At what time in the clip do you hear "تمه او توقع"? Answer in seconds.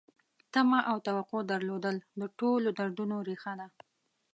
0.53-1.41